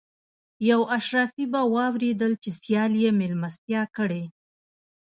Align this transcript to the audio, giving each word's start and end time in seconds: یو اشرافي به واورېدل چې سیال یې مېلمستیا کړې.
یو 0.69 0.81
اشرافي 0.97 1.43
به 1.51 1.61
واورېدل 1.73 2.33
چې 2.43 2.49
سیال 2.61 2.91
یې 3.03 3.09
مېلمستیا 3.19 3.81
کړې. 3.97 4.23